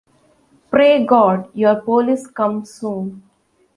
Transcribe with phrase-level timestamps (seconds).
[0.71, 3.21] Pray God your police come soon.